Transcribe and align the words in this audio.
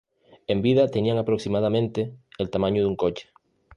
En 0.47 0.63
vida 0.63 0.87
tenían 0.87 1.19
aproximadamente 1.19 2.15
el 2.39 2.49
tamaño 2.49 2.81
de 2.81 2.87
un 2.87 2.95
coche. 2.95 3.29